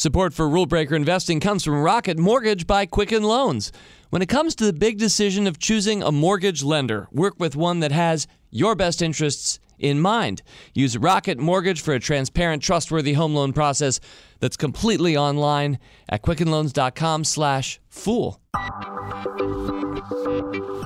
Support 0.00 0.32
for 0.32 0.48
Rule 0.48 0.64
Breaker 0.64 0.96
Investing 0.96 1.40
comes 1.40 1.62
from 1.62 1.82
Rocket 1.82 2.18
Mortgage 2.18 2.66
by 2.66 2.86
Quicken 2.86 3.22
Loans. 3.22 3.70
When 4.08 4.22
it 4.22 4.30
comes 4.30 4.54
to 4.54 4.64
the 4.64 4.72
big 4.72 4.96
decision 4.96 5.46
of 5.46 5.58
choosing 5.58 6.02
a 6.02 6.10
mortgage 6.10 6.62
lender, 6.62 7.06
work 7.12 7.34
with 7.38 7.54
one 7.54 7.80
that 7.80 7.92
has 7.92 8.26
your 8.50 8.74
best 8.74 9.02
interests 9.02 9.60
in 9.78 10.00
mind. 10.00 10.40
Use 10.72 10.96
Rocket 10.96 11.38
Mortgage 11.38 11.82
for 11.82 11.92
a 11.92 12.00
transparent, 12.00 12.62
trustworthy 12.62 13.12
home 13.12 13.34
loan 13.34 13.52
process 13.52 14.00
that's 14.38 14.56
completely 14.56 15.18
online 15.18 15.78
at 16.08 16.22
quickenloans.com/fool. 16.22 18.40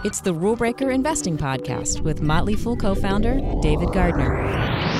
It's 0.04 0.20
the 0.22 0.34
Rule 0.34 0.56
Breaker 0.56 0.90
Investing 0.90 1.38
Podcast 1.38 2.00
with 2.00 2.20
Motley 2.20 2.56
Fool 2.56 2.76
co 2.76 2.96
founder 2.96 3.40
David 3.62 3.92
Gardner. 3.92 4.93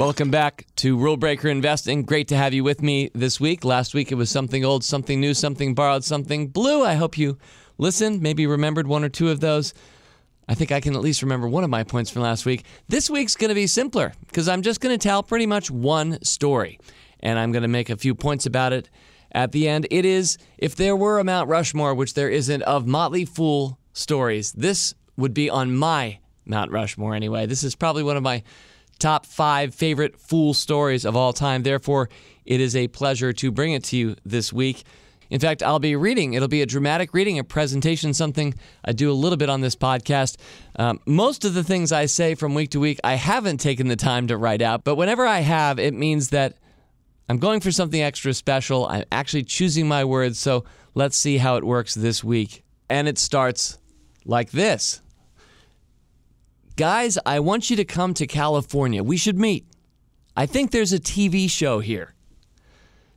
Welcome 0.00 0.30
back 0.30 0.64
to 0.76 0.96
Rule 0.96 1.18
Breaker 1.18 1.50
Investing. 1.50 2.04
Great 2.04 2.28
to 2.28 2.36
have 2.38 2.54
you 2.54 2.64
with 2.64 2.80
me 2.80 3.10
this 3.14 3.38
week. 3.38 3.66
Last 3.66 3.92
week 3.92 4.10
it 4.10 4.14
was 4.14 4.30
something 4.30 4.64
old, 4.64 4.82
something 4.82 5.20
new, 5.20 5.34
something 5.34 5.74
borrowed, 5.74 6.04
something 6.04 6.48
blue. 6.48 6.82
I 6.82 6.94
hope 6.94 7.18
you 7.18 7.36
listened, 7.76 8.22
maybe 8.22 8.46
remembered 8.46 8.86
one 8.86 9.04
or 9.04 9.10
two 9.10 9.28
of 9.28 9.40
those. 9.40 9.74
I 10.48 10.54
think 10.54 10.72
I 10.72 10.80
can 10.80 10.94
at 10.94 11.02
least 11.02 11.20
remember 11.20 11.48
one 11.48 11.64
of 11.64 11.68
my 11.68 11.84
points 11.84 12.10
from 12.10 12.22
last 12.22 12.46
week. 12.46 12.64
This 12.88 13.10
week's 13.10 13.36
going 13.36 13.50
to 13.50 13.54
be 13.54 13.66
simpler 13.66 14.14
because 14.26 14.48
I'm 14.48 14.62
just 14.62 14.80
going 14.80 14.98
to 14.98 15.08
tell 15.08 15.22
pretty 15.22 15.44
much 15.44 15.70
one 15.70 16.18
story 16.24 16.80
and 17.22 17.38
I'm 17.38 17.52
going 17.52 17.60
to 17.60 17.68
make 17.68 17.90
a 17.90 17.96
few 17.98 18.14
points 18.14 18.46
about 18.46 18.72
it 18.72 18.88
at 19.32 19.52
the 19.52 19.68
end. 19.68 19.86
It 19.90 20.06
is, 20.06 20.38
if 20.56 20.76
there 20.76 20.96
were 20.96 21.18
a 21.18 21.24
Mount 21.24 21.50
Rushmore, 21.50 21.94
which 21.94 22.14
there 22.14 22.30
isn't, 22.30 22.62
of 22.62 22.86
Motley 22.86 23.26
Fool 23.26 23.78
stories, 23.92 24.52
this 24.52 24.94
would 25.18 25.34
be 25.34 25.50
on 25.50 25.76
my 25.76 26.20
Mount 26.46 26.70
Rushmore 26.70 27.14
anyway. 27.14 27.44
This 27.44 27.62
is 27.62 27.74
probably 27.74 28.02
one 28.02 28.16
of 28.16 28.22
my 28.22 28.42
top 29.00 29.26
five 29.26 29.74
favorite 29.74 30.20
Fool 30.20 30.54
stories 30.54 31.04
of 31.04 31.16
all 31.16 31.32
time. 31.32 31.62
Therefore, 31.62 32.08
it 32.44 32.60
is 32.60 32.76
a 32.76 32.88
pleasure 32.88 33.32
to 33.32 33.50
bring 33.50 33.72
it 33.72 33.84
to 33.84 33.96
you 33.96 34.16
this 34.24 34.52
week. 34.52 34.84
In 35.30 35.38
fact, 35.38 35.62
I'll 35.62 35.78
be 35.78 35.94
reading. 35.94 36.34
It'll 36.34 36.48
be 36.48 36.62
a 36.62 36.66
dramatic 36.66 37.14
reading, 37.14 37.38
a 37.38 37.44
presentation, 37.44 38.12
something 38.12 38.52
I 38.84 38.92
do 38.92 39.10
a 39.10 39.14
little 39.14 39.36
bit 39.36 39.48
on 39.48 39.60
this 39.60 39.76
podcast. 39.76 40.36
Um, 40.76 41.00
most 41.06 41.44
of 41.44 41.54
the 41.54 41.62
things 41.62 41.92
I 41.92 42.06
say 42.06 42.34
from 42.34 42.54
week 42.54 42.70
to 42.70 42.80
week, 42.80 42.98
I 43.04 43.14
haven't 43.14 43.58
taken 43.58 43.86
the 43.86 43.96
time 43.96 44.26
to 44.26 44.36
write 44.36 44.60
out, 44.60 44.82
but 44.82 44.96
whenever 44.96 45.24
I 45.24 45.40
have, 45.40 45.78
it 45.78 45.94
means 45.94 46.30
that 46.30 46.58
I'm 47.28 47.38
going 47.38 47.60
for 47.60 47.70
something 47.70 48.02
extra 48.02 48.34
special. 48.34 48.86
I'm 48.86 49.04
actually 49.12 49.44
choosing 49.44 49.86
my 49.86 50.04
words, 50.04 50.40
so 50.40 50.64
let's 50.94 51.16
see 51.16 51.38
how 51.38 51.56
it 51.56 51.64
works 51.64 51.94
this 51.94 52.24
week. 52.24 52.64
And 52.88 53.06
it 53.06 53.18
starts 53.18 53.78
like 54.24 54.50
this 54.50 55.00
Guys, 56.76 57.18
I 57.26 57.40
want 57.40 57.68
you 57.68 57.76
to 57.76 57.84
come 57.84 58.14
to 58.14 58.26
California. 58.26 59.02
We 59.02 59.16
should 59.16 59.38
meet. 59.38 59.66
I 60.36 60.46
think 60.46 60.70
there's 60.70 60.92
a 60.92 60.98
TV 60.98 61.50
show 61.50 61.80
here. 61.80 62.14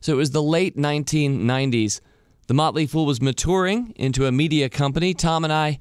So 0.00 0.12
it 0.12 0.16
was 0.16 0.32
the 0.32 0.42
late 0.42 0.76
1990s. 0.76 2.00
The 2.46 2.54
Motley 2.54 2.86
Fool 2.86 3.06
was 3.06 3.22
maturing 3.22 3.94
into 3.96 4.26
a 4.26 4.32
media 4.32 4.68
company. 4.68 5.14
Tom 5.14 5.44
and 5.44 5.52
I 5.52 5.78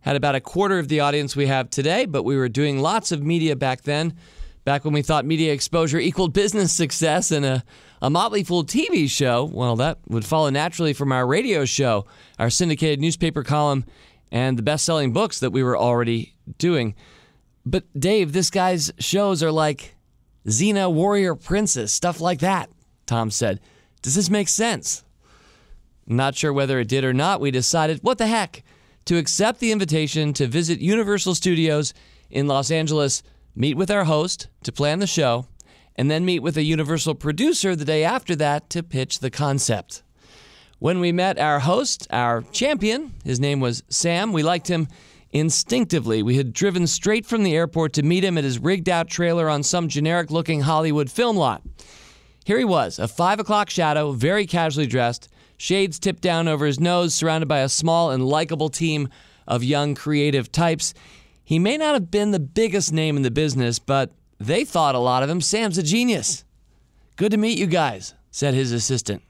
had 0.00 0.16
about 0.16 0.34
a 0.34 0.40
quarter 0.40 0.78
of 0.78 0.88
the 0.88 1.00
audience 1.00 1.34
we 1.34 1.46
have 1.46 1.70
today, 1.70 2.04
but 2.04 2.24
we 2.24 2.36
were 2.36 2.48
doing 2.48 2.80
lots 2.80 3.12
of 3.12 3.22
media 3.22 3.56
back 3.56 3.82
then, 3.82 4.14
back 4.64 4.84
when 4.84 4.92
we 4.92 5.00
thought 5.00 5.24
media 5.24 5.52
exposure 5.52 5.98
equaled 5.98 6.34
business 6.34 6.72
success 6.72 7.30
and 7.30 7.46
a, 7.46 7.64
a 8.02 8.10
Motley 8.10 8.44
Fool 8.44 8.64
TV 8.64 9.08
show. 9.08 9.44
Well, 9.44 9.76
that 9.76 9.98
would 10.08 10.26
follow 10.26 10.50
naturally 10.50 10.92
from 10.92 11.12
our 11.12 11.26
radio 11.26 11.64
show, 11.64 12.04
our 12.38 12.50
syndicated 12.50 13.00
newspaper 13.00 13.42
column, 13.42 13.86
and 14.32 14.58
the 14.58 14.62
best 14.62 14.84
selling 14.84 15.12
books 15.12 15.38
that 15.38 15.50
we 15.50 15.62
were 15.62 15.76
already 15.76 16.34
doing. 16.58 16.96
But 17.64 17.84
Dave, 17.96 18.32
this 18.32 18.50
guy's 18.50 18.90
shows 18.98 19.42
are 19.42 19.52
like 19.52 19.94
Xena 20.46 20.92
Warrior 20.92 21.36
Princess, 21.36 21.92
stuff 21.92 22.20
like 22.20 22.40
that, 22.40 22.70
Tom 23.06 23.30
said. 23.30 23.60
Does 24.00 24.16
this 24.16 24.30
make 24.30 24.48
sense? 24.48 25.04
Not 26.06 26.34
sure 26.34 26.52
whether 26.52 26.80
it 26.80 26.88
did 26.88 27.04
or 27.04 27.12
not. 27.12 27.40
We 27.40 27.52
decided, 27.52 28.00
what 28.02 28.18
the 28.18 28.26
heck, 28.26 28.64
to 29.04 29.18
accept 29.18 29.60
the 29.60 29.70
invitation 29.70 30.32
to 30.32 30.46
visit 30.48 30.80
Universal 30.80 31.36
Studios 31.36 31.94
in 32.30 32.48
Los 32.48 32.70
Angeles, 32.70 33.22
meet 33.54 33.76
with 33.76 33.90
our 33.90 34.04
host 34.04 34.48
to 34.64 34.72
plan 34.72 34.98
the 34.98 35.06
show, 35.06 35.46
and 35.94 36.10
then 36.10 36.24
meet 36.24 36.40
with 36.40 36.56
a 36.56 36.62
Universal 36.62 37.16
producer 37.16 37.76
the 37.76 37.84
day 37.84 38.02
after 38.02 38.34
that 38.34 38.70
to 38.70 38.82
pitch 38.82 39.20
the 39.20 39.30
concept. 39.30 40.02
When 40.82 40.98
we 40.98 41.12
met 41.12 41.38
our 41.38 41.60
host, 41.60 42.08
our 42.10 42.42
champion, 42.50 43.14
his 43.24 43.38
name 43.38 43.60
was 43.60 43.84
Sam, 43.88 44.32
we 44.32 44.42
liked 44.42 44.66
him 44.66 44.88
Instinctively, 45.30 46.24
we 46.24 46.38
had 46.38 46.52
driven 46.52 46.88
straight 46.88 47.24
from 47.24 47.44
the 47.44 47.54
airport 47.54 47.92
to 47.92 48.02
meet 48.02 48.24
him 48.24 48.36
at 48.36 48.42
his 48.42 48.58
rigged 48.58 48.88
out 48.88 49.06
trailer 49.06 49.48
on 49.48 49.62
some 49.62 49.86
generic 49.86 50.32
looking 50.32 50.62
Hollywood 50.62 51.08
film 51.08 51.36
lot. 51.36 51.62
Here 52.44 52.58
he 52.58 52.64
was, 52.64 52.98
a 52.98 53.06
five 53.06 53.38
o'clock 53.38 53.70
shadow, 53.70 54.10
very 54.10 54.44
casually 54.44 54.88
dressed, 54.88 55.28
shades 55.56 56.00
tipped 56.00 56.20
down 56.20 56.48
over 56.48 56.66
his 56.66 56.80
nose, 56.80 57.14
surrounded 57.14 57.46
by 57.46 57.60
a 57.60 57.68
small 57.68 58.10
and 58.10 58.26
likable 58.26 58.68
team 58.68 59.08
of 59.46 59.62
young 59.62 59.94
creative 59.94 60.50
types. 60.50 60.94
He 61.44 61.60
may 61.60 61.76
not 61.76 61.94
have 61.94 62.10
been 62.10 62.32
the 62.32 62.40
biggest 62.40 62.92
name 62.92 63.16
in 63.16 63.22
the 63.22 63.30
business, 63.30 63.78
but 63.78 64.10
they 64.40 64.64
thought 64.64 64.96
a 64.96 64.98
lot 64.98 65.22
of 65.22 65.30
him. 65.30 65.40
Sam's 65.42 65.78
a 65.78 65.82
genius. 65.84 66.44
Good 67.14 67.30
to 67.30 67.38
meet 67.38 67.56
you 67.56 67.68
guys, 67.68 68.14
said 68.32 68.54
his 68.54 68.72
assistant. 68.72 69.22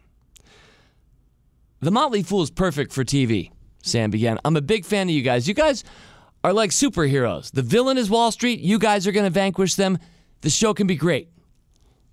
The 1.82 1.91
Motley 1.91 2.22
Fool 2.22 2.43
is 2.43 2.50
perfect 2.53 2.93
for 2.93 3.03
TV. 3.03 3.50
Sam 3.82 4.12
began. 4.12 4.38
I'm 4.44 4.56
a 4.56 4.60
big 4.60 4.84
fan 4.84 5.09
of 5.09 5.15
you 5.16 5.20
guys. 5.20 5.48
You 5.48 5.54
guys 5.54 5.82
are 6.44 6.53
like 6.53 6.70
superheroes. 6.70 7.50
The 7.50 7.62
villain 7.62 7.98
is 7.98 8.09
Wall 8.09 8.31
Street. 8.31 8.60
You 8.60 8.78
guys 8.78 9.09
are 9.09 9.12
going 9.12 9.25
to 9.25 9.31
vanquish 9.31 9.75
them. 9.75 9.98
The 10.43 10.48
show 10.48 10.75
can 10.75 10.87
be 10.87 10.94
great. 10.94 11.28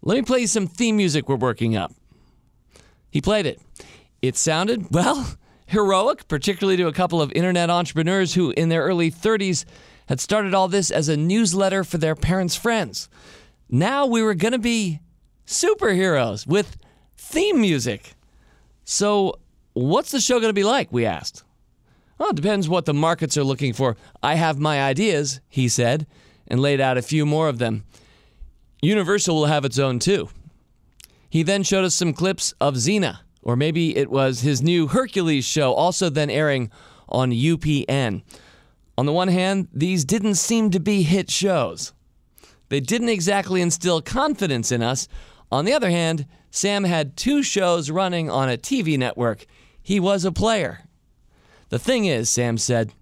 Let 0.02 0.16
me 0.16 0.24
play 0.24 0.40
you 0.40 0.48
some 0.48 0.66
theme 0.66 0.98
music 0.98 1.30
we're 1.30 1.36
working 1.36 1.76
up. 1.76 1.94
He 3.12 3.22
played 3.22 3.46
it. 3.46 3.62
It 4.24 4.38
sounded, 4.38 4.88
well, 4.92 5.36
heroic, 5.68 6.28
particularly 6.28 6.78
to 6.78 6.88
a 6.88 6.94
couple 6.94 7.22
of 7.22 7.32
internet 7.34 7.70
entrepreneurs 7.70 8.34
who, 8.34 8.50
in 8.58 8.70
their 8.70 8.82
early 8.82 9.12
30s, 9.12 9.66
had 10.08 10.20
started 10.20 10.56
all 10.56 10.68
this 10.68 10.90
as 10.90 11.10
a 11.10 11.16
newsletter 11.16 11.84
for 11.84 12.00
their 12.00 12.16
parents' 12.16 12.56
friends. 12.56 13.08
Now 13.70 14.08
we 14.08 14.24
were 14.24 14.34
going 14.34 14.54
to 14.54 14.58
be 14.58 15.00
superheroes 15.46 16.48
with 16.48 16.76
theme 17.18 17.62
music. 17.62 18.16
So, 18.84 19.36
what's 19.88 20.12
the 20.12 20.22
show 20.22 20.40
going 20.40 20.50
to 20.50 20.54
be 20.54 20.64
like? 20.64 20.92
We 20.92 21.06
asked. 21.06 21.44
Well, 22.18 22.30
it 22.30 22.36
depends 22.36 22.68
what 22.68 22.86
the 22.86 22.94
markets 22.94 23.38
are 23.38 23.44
looking 23.44 23.74
for. 23.74 23.96
I 24.22 24.36
have 24.36 24.60
my 24.60 24.82
ideas, 24.84 25.40
he 25.48 25.70
said, 25.70 26.06
and 26.48 26.60
laid 26.60 26.82
out 26.82 26.98
a 26.98 27.02
few 27.02 27.26
more 27.26 27.48
of 27.48 27.60
them. 27.60 27.86
Universal 28.82 29.36
will 29.36 29.46
have 29.46 29.66
its 29.66 29.80
own 29.80 30.00
too. 30.00 30.30
He 31.30 31.44
then 31.44 31.64
showed 31.64 31.86
us 31.86 31.96
some 31.96 32.14
clips 32.14 32.54
of 32.60 32.76
Xena, 32.76 33.20
or 33.42 33.56
maybe 33.56 33.96
it 33.96 34.10
was 34.10 34.42
his 34.42 34.62
new 34.62 34.88
Hercules 34.88 35.46
show, 35.46 35.74
also 35.74 36.10
then 36.10 36.30
airing 36.30 36.72
on 37.08 37.32
UPN. 37.32 38.24
On 38.98 39.06
the 39.06 39.14
one 39.14 39.28
hand, 39.30 39.70
these 39.74 40.04
didn't 40.04 40.36
seem 40.36 40.72
to 40.72 40.80
be 40.80 41.04
hit 41.04 41.30
shows. 41.30 41.94
They 42.68 42.80
didn't 42.80 43.10
exactly 43.10 43.62
instill 43.62 44.02
confidence 44.02 44.72
in 44.72 44.84
us. 44.84 45.08
On 45.52 45.66
the 45.66 45.74
other 45.74 45.90
hand, 45.90 46.26
Sam 46.52 46.84
had 46.84 47.16
two 47.16 47.44
shows 47.44 47.90
running 47.90 48.30
on 48.30 48.50
a 48.50 48.58
TV 48.58 48.98
network. 48.98 49.46
He 49.82 50.00
was 50.00 50.26
a 50.26 50.32
player. 50.32 50.82
The 51.70 51.80
thing 51.80 52.06
is, 52.06 52.30
Sam 52.30 52.58
said, 52.58 52.94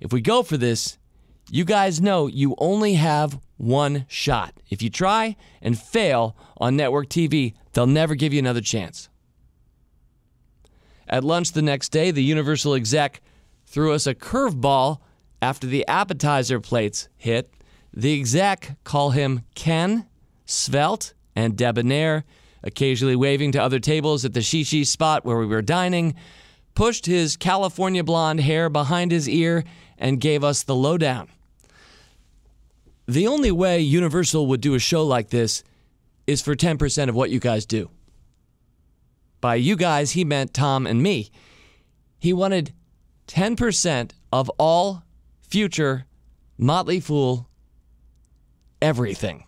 if 0.00 0.12
we 0.12 0.20
go 0.20 0.42
for 0.42 0.56
this, 0.56 0.98
you 1.50 1.64
guys 1.64 2.00
know 2.00 2.26
you 2.26 2.54
only 2.58 2.94
have 2.94 3.40
one 3.56 4.06
shot. 4.08 4.54
If 4.70 4.82
you 4.82 4.90
try 4.90 5.36
and 5.60 5.78
fail 5.78 6.36
on 6.58 6.76
network 6.76 7.08
TV, 7.08 7.54
they'll 7.72 7.86
never 7.86 8.14
give 8.14 8.32
you 8.32 8.38
another 8.38 8.60
chance. 8.60 9.08
At 11.08 11.24
lunch 11.24 11.52
the 11.52 11.62
next 11.62 11.88
day, 11.90 12.10
the 12.10 12.22
Universal 12.22 12.74
exec 12.74 13.20
threw 13.66 13.92
us 13.92 14.06
a 14.06 14.14
curveball 14.14 15.00
after 15.42 15.66
the 15.66 15.86
appetizer 15.88 16.60
plates 16.60 17.08
hit. 17.16 17.52
The 17.92 18.18
exec, 18.18 18.76
call 18.84 19.10
him 19.10 19.42
Ken, 19.54 20.06
svelte, 20.46 21.14
and 21.34 21.56
debonair, 21.56 22.24
occasionally 22.62 23.16
waving 23.16 23.52
to 23.52 23.62
other 23.62 23.78
tables 23.78 24.24
at 24.24 24.34
the 24.34 24.40
shishi 24.40 24.86
spot 24.86 25.24
where 25.24 25.38
we 25.38 25.46
were 25.46 25.62
dining, 25.62 26.14
pushed 26.74 27.06
his 27.06 27.36
California 27.36 28.04
blonde 28.04 28.40
hair 28.40 28.68
behind 28.68 29.12
his 29.12 29.28
ear, 29.28 29.64
and 29.98 30.20
gave 30.20 30.42
us 30.42 30.62
the 30.62 30.74
lowdown. 30.74 31.28
The 33.06 33.26
only 33.26 33.50
way 33.50 33.80
Universal 33.80 34.46
would 34.46 34.60
do 34.60 34.74
a 34.74 34.78
show 34.78 35.04
like 35.04 35.30
this 35.30 35.64
is 36.26 36.42
for 36.42 36.54
10% 36.54 37.08
of 37.08 37.14
what 37.14 37.30
you 37.30 37.40
guys 37.40 37.66
do. 37.66 37.90
By 39.40 39.56
you 39.56 39.74
guys, 39.74 40.12
he 40.12 40.24
meant 40.24 40.54
Tom 40.54 40.86
and 40.86 41.02
me. 41.02 41.30
He 42.18 42.32
wanted 42.32 42.72
10% 43.26 44.12
of 44.32 44.50
all 44.58 45.02
future 45.40 46.06
Motley 46.58 47.00
Fool 47.00 47.48
everything. 48.80 49.44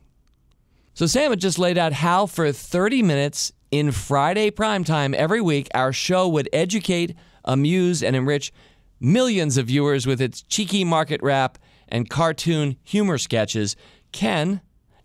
So 0.94 1.06
Sam 1.06 1.30
had 1.30 1.40
just 1.40 1.58
laid 1.58 1.78
out 1.78 1.94
how, 1.94 2.26
for 2.26 2.52
30 2.52 3.02
minutes 3.02 3.52
in 3.70 3.92
Friday 3.92 4.50
primetime 4.50 5.14
every 5.14 5.40
week, 5.40 5.68
our 5.74 5.92
show 5.92 6.28
would 6.28 6.50
educate, 6.52 7.16
amuse, 7.44 8.02
and 8.02 8.14
enrich 8.14 8.52
millions 9.00 9.56
of 9.56 9.68
viewers 9.68 10.06
with 10.06 10.20
its 10.20 10.42
cheeky 10.42 10.84
market 10.84 11.22
rap 11.22 11.58
and 11.88 12.10
cartoon 12.10 12.76
humor 12.84 13.16
sketches. 13.16 13.74
Ken, 14.12 14.60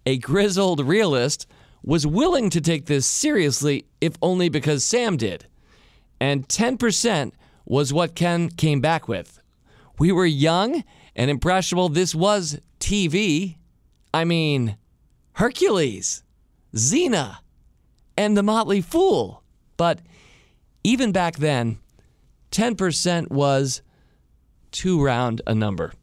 a 0.06 0.18
grizzled 0.18 0.82
realist, 0.82 1.48
was 1.84 2.06
willing 2.06 2.50
to 2.50 2.60
take 2.60 2.88
this 2.88 3.06
seriously 3.06 3.86
if 4.02 4.16
only 4.22 4.50
because 4.50 4.84
Sam 4.84 5.16
did. 5.16 5.48
And 6.20 6.48
10% 6.50 7.32
was 7.66 7.94
what 7.94 8.14
Ken 8.14 8.50
came 8.50 8.82
back 8.82 9.08
with. 9.08 9.40
We 10.00 10.12
were 10.12 10.26
young 10.26 10.84
and 11.16 11.32
impressionable. 11.32 11.88
This 11.88 12.14
was 12.14 12.60
TV. 12.82 13.56
I 14.14 14.26
mean, 14.26 14.76
Hercules, 15.38 16.24
Xena, 16.74 17.38
and 18.18 18.36
The 18.36 18.42
Motley 18.42 18.82
Fool. 18.82 19.44
But 19.78 20.00
even 20.84 21.12
back 21.12 21.36
then, 21.36 21.78
10% 22.52 23.30
was 23.30 23.84
too 24.72 25.00
round 25.00 25.44
a 25.46 25.54
number. 25.54 25.94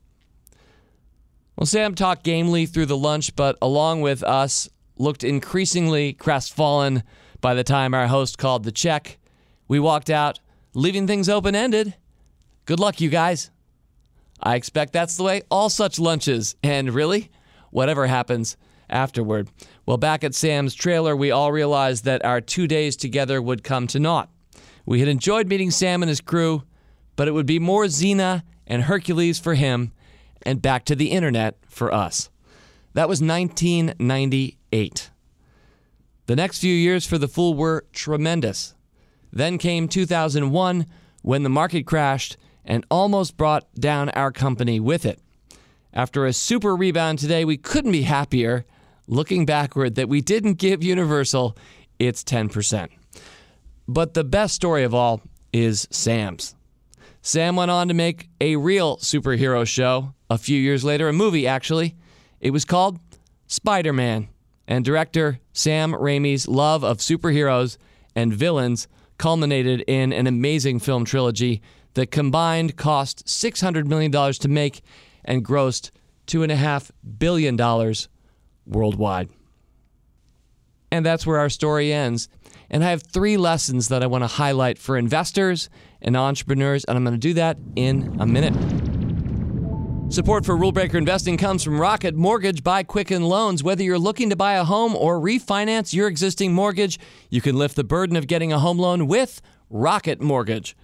Well, 1.57 1.67
Sam 1.67 1.97
talked 1.97 2.23
gamely 2.23 2.65
through 2.65 2.87
the 2.87 2.97
lunch, 2.97 3.35
but 3.35 3.59
along 3.61 4.03
with 4.03 4.23
us, 4.23 4.69
looked 4.99 5.25
increasingly 5.25 6.13
crestfallen 6.13 7.03
by 7.41 7.55
the 7.55 7.65
time 7.65 7.93
our 7.93 8.07
host 8.07 8.39
called 8.39 8.63
the 8.63 8.71
check. 8.71 9.19
We 9.67 9.81
walked 9.81 10.11
out, 10.11 10.39
leaving 10.75 11.09
things 11.09 11.29
open 11.29 11.57
ended. 11.57 11.97
Good 12.67 12.79
luck, 12.79 13.01
you 13.01 13.11
guys. 13.11 13.51
I 14.41 14.55
expect 14.55 14.93
that's 14.93 15.17
the 15.17 15.25
way 15.25 15.43
all 15.51 15.71
such 15.71 15.99
lunches, 15.99 16.55
and 16.63 16.95
really, 16.95 17.33
whatever 17.71 18.07
happens 18.07 18.57
afterward. 18.95 19.51
Well, 19.85 19.99
back 19.99 20.25
at 20.25 20.35
Sam's 20.35 20.75
trailer, 20.75 21.15
we 21.15 21.31
all 21.31 21.53
realized 21.53 22.05
that 22.05 22.25
our 22.25 22.41
two 22.41 22.67
days 22.67 22.97
together 22.97 23.43
would 23.43 23.65
come 23.65 23.87
to 23.89 23.99
naught. 23.99 24.31
We 24.87 25.01
had 25.01 25.09
enjoyed 25.09 25.49
meeting 25.49 25.71
Sam 25.71 26.03
and 26.03 26.09
his 26.09 26.21
crew, 26.21 26.63
but 27.17 27.29
it 27.29 27.33
would 27.33 27.47
be 27.47 27.59
more 27.59 27.85
Xena 27.85 28.43
and 28.67 28.85
Hercules 28.85 29.39
for 29.39 29.55
him, 29.55 29.93
and 30.43 30.63
back 30.63 30.85
to 30.87 30.95
the 30.95 31.11
internet 31.11 31.59
for 31.69 31.93
us. 31.93 32.31
That 32.95 33.09
was 33.09 33.21
1998. 33.21 35.11
The 36.27 36.37
next 36.37 36.59
few 36.61 36.75
years 36.75 37.07
for 37.07 37.19
The 37.19 37.29
Fool 37.29 37.55
were 37.55 37.85
tremendous. 37.93 38.75
Then 39.33 39.59
came 39.59 39.89
2001 39.89 40.87
when 41.23 41.43
the 41.43 41.49
market 41.51 41.83
crashed 41.83 42.37
and 42.65 42.87
almost 42.91 43.37
brought 43.37 43.67
down 43.75 44.09
our 44.11 44.31
company 44.33 44.81
with 44.81 45.05
it. 45.05 45.19
After 45.93 46.25
a 46.25 46.33
super 46.33 46.75
rebound 46.75 47.19
today, 47.19 47.45
we 47.45 47.57
couldn't 47.57 47.93
be 47.93 48.03
happier 48.03 48.65
looking 49.07 49.47
backward 49.47 49.95
that 49.97 50.09
we 50.09 50.21
didn't 50.21 50.55
give 50.55 50.83
Universal 50.83 51.57
its 51.99 52.25
10%. 52.25 52.89
But 53.87 54.15
the 54.15 54.25
best 54.25 54.55
story 54.55 54.85
of 54.85 54.95
all 54.95 55.21
is 55.53 55.87
Sam's. 55.91 56.55
Sam 57.23 57.57
went 57.57 57.71
on 57.71 57.89
to 57.89 57.95
make 57.95 58.29
a 58.41 58.57
real 58.57 58.99
superhero 58.99 59.67
show 59.67 60.15
a 60.29 60.39
few 60.39 60.61
years 60.61 60.85
later, 60.85 61.09
a 61.09 61.13
movie 61.13 61.47
actually. 61.47 61.95
It 62.41 62.51
was 62.51 62.65
called 62.65 62.99
Spider 63.47 63.93
Man, 63.93 64.29
and 64.67 64.85
director 64.85 65.39
Sam 65.53 65.93
Raimi's 65.93 66.49
love 66.49 66.85
of 66.85 66.99
superheroes 66.99 67.77
and 68.15 68.33
villains 68.33 68.89
culminated 69.19 69.83
in 69.87 70.13
an 70.13 70.27
amazing 70.27 70.81
film 70.81 71.05
trilogy 71.05 71.63
that 71.95 72.11
combined 72.11 72.77
cost 72.77 73.27
$600 73.27 73.87
million 73.87 74.11
to 74.11 74.49
make 74.49 74.83
and 75.25 75.45
grossed 75.45 75.91
$2.5 76.27 76.91
billion 77.19 77.57
worldwide. 78.67 79.29
And 80.91 81.05
that's 81.05 81.27
where 81.27 81.39
our 81.39 81.49
story 81.49 81.93
ends. 81.93 82.29
And 82.71 82.85
I 82.85 82.91
have 82.91 83.03
three 83.03 83.37
lessons 83.37 83.89
that 83.89 84.03
I 84.03 84.07
want 84.07 84.25
to 84.25 84.29
highlight 84.29 84.79
for 84.79 84.97
investors 84.97 85.69
and 86.01 86.17
entrepreneurs, 86.17 86.85
and 86.85 86.97
I'm 86.97 87.05
going 87.05 87.15
to 87.15 87.19
do 87.19 87.35
that 87.35 87.59
in 87.77 88.17
a 88.21 88.27
minute. 88.27 88.55
Support 90.13 90.47
for 90.47 90.57
Rule 90.57 90.71
Breaker 90.71 90.99
Investing 90.99 91.37
comes 91.37 91.65
from 91.65 91.81
Rocket 91.81 92.15
Mortgage 92.15 92.63
by 92.63 92.85
Quicken 92.85 93.25
Loans. 93.25 93.65
Whether 93.65 93.83
you're 93.83 93.99
looking 93.99 94.31
to 94.31 94.37
buy 94.37 94.53
a 94.53 94.65
home 94.65 94.95
or 94.95 95.19
refinance 95.19 95.93
your 95.93 96.07
existing 96.07 96.53
mortgage, 96.53 97.01
you 97.31 97.41
can 97.41 97.57
lift 97.57 97.75
the 97.75 97.85
burden 97.85 98.15
of 98.15 98.27
getting 98.27 98.53
a 98.53 98.59
home 98.59 98.79
loan 98.79 99.09
with 99.09 99.41
Rocket 99.71 100.21
Mortgage. 100.21 100.77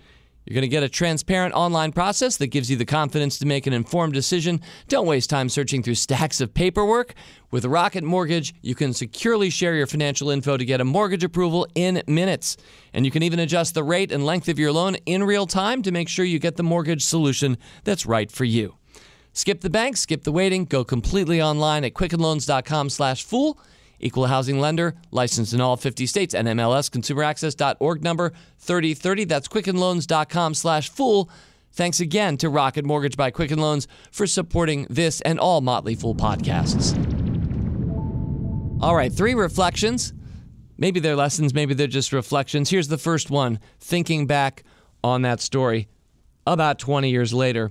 You're 0.44 0.54
going 0.54 0.62
to 0.62 0.68
get 0.68 0.82
a 0.82 0.88
transparent 0.88 1.54
online 1.54 1.92
process 1.92 2.36
that 2.38 2.48
gives 2.48 2.70
you 2.70 2.76
the 2.76 2.86
confidence 2.86 3.38
to 3.38 3.46
make 3.46 3.66
an 3.66 3.72
informed 3.72 4.14
decision. 4.14 4.60
Don't 4.88 5.06
waste 5.06 5.30
time 5.30 5.48
searching 5.48 5.82
through 5.82 5.96
stacks 5.96 6.40
of 6.40 6.54
paperwork. 6.54 7.14
With 7.50 7.64
Rocket 7.64 8.04
Mortgage, 8.04 8.54
you 8.62 8.74
can 8.74 8.92
securely 8.92 9.50
share 9.50 9.74
your 9.74 9.86
financial 9.86 10.30
info 10.30 10.56
to 10.56 10.64
get 10.64 10.80
a 10.80 10.84
mortgage 10.84 11.24
approval 11.24 11.66
in 11.74 12.02
minutes. 12.06 12.56
And 12.92 13.04
you 13.04 13.10
can 13.10 13.22
even 13.22 13.38
adjust 13.38 13.74
the 13.74 13.84
rate 13.84 14.10
and 14.10 14.24
length 14.24 14.48
of 14.48 14.58
your 14.58 14.72
loan 14.72 14.96
in 15.06 15.24
real 15.24 15.46
time 15.46 15.82
to 15.82 15.92
make 15.92 16.08
sure 16.08 16.24
you 16.24 16.38
get 16.38 16.56
the 16.56 16.62
mortgage 16.62 17.04
solution 17.04 17.58
that's 17.84 18.06
right 18.06 18.30
for 18.30 18.44
you. 18.44 18.76
Skip 19.32 19.60
the 19.60 19.70
bank, 19.70 19.96
skip 19.96 20.24
the 20.24 20.32
waiting, 20.32 20.64
go 20.64 20.84
completely 20.84 21.40
online 21.40 21.84
at 21.84 21.94
quickenloans.com 21.94 22.90
slash 22.90 23.24
fool. 23.24 23.58
Equal 24.00 24.26
housing 24.26 24.58
lender, 24.58 24.94
licensed 25.10 25.52
in 25.52 25.60
all 25.60 25.76
50 25.76 26.06
states, 26.06 26.34
NMLS 26.34 26.90
consumeraccess.org 26.90 28.02
number 28.02 28.32
3030. 28.58 29.24
That's 29.24 29.46
quickenloans.com 29.48 30.54
slash 30.54 30.88
fool. 30.88 31.30
Thanks 31.72 32.00
again 32.00 32.36
to 32.38 32.48
Rocket 32.48 32.84
Mortgage 32.84 33.16
by 33.16 33.30
Quicken 33.30 33.58
Loans 33.58 33.86
for 34.10 34.26
supporting 34.26 34.86
this 34.90 35.20
and 35.20 35.38
all 35.38 35.60
Motley 35.60 35.94
Fool 35.94 36.14
podcasts. 36.14 36.96
All 38.82 38.96
right, 38.96 39.12
three 39.12 39.34
reflections. 39.34 40.12
Maybe 40.78 40.98
they're 40.98 41.14
lessons, 41.14 41.52
maybe 41.52 41.74
they're 41.74 41.86
just 41.86 42.12
reflections. 42.12 42.70
Here's 42.70 42.88
the 42.88 42.98
first 42.98 43.30
one 43.30 43.60
thinking 43.78 44.26
back 44.26 44.64
on 45.04 45.22
that 45.22 45.40
story 45.40 45.88
about 46.46 46.78
20 46.78 47.10
years 47.10 47.34
later. 47.34 47.70